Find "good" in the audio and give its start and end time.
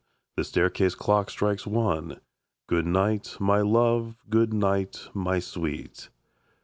2.65-2.87, 4.31-4.51